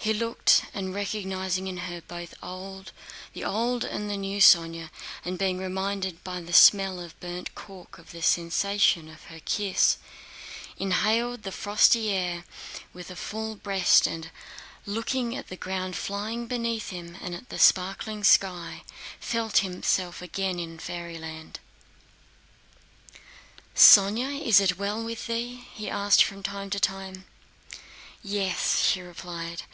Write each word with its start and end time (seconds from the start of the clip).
He 0.00 0.14
looked 0.14 0.62
and 0.72 0.94
recognizing 0.94 1.66
in 1.66 1.78
her 1.78 2.00
both 2.00 2.30
the 2.40 3.44
old 3.44 3.84
and 3.84 4.08
the 4.08 4.16
new 4.16 4.40
Sónya, 4.40 4.88
and 5.22 5.38
being 5.38 5.58
reminded 5.58 6.24
by 6.24 6.40
the 6.40 6.52
smell 6.54 6.98
of 6.98 7.18
burnt 7.20 7.54
cork 7.54 7.98
of 7.98 8.12
the 8.12 8.22
sensation 8.22 9.10
of 9.10 9.24
her 9.24 9.40
kiss, 9.40 9.98
inhaled 10.78 11.42
the 11.42 11.52
frosty 11.52 12.08
air 12.10 12.44
with 12.94 13.10
a 13.10 13.16
full 13.16 13.56
breast 13.56 14.06
and, 14.06 14.30
looking 14.86 15.36
at 15.36 15.48
the 15.48 15.56
ground 15.58 15.94
flying 15.94 16.46
beneath 16.46 16.88
him 16.88 17.18
and 17.20 17.34
at 17.34 17.50
the 17.50 17.58
sparkling 17.58 18.24
sky, 18.24 18.84
felt 19.20 19.58
himself 19.58 20.22
again 20.22 20.58
in 20.58 20.78
fairyland. 20.78 21.60
"Sónya, 23.76 24.40
is 24.40 24.58
it 24.58 24.78
well 24.78 25.04
with 25.04 25.26
thee?" 25.26 25.66
he 25.74 25.90
asked 25.90 26.24
from 26.24 26.42
time 26.42 26.70
to 26.70 26.80
time. 26.80 27.26
"Yes!" 28.22 28.82
she 28.86 29.02
replied. 29.02 29.64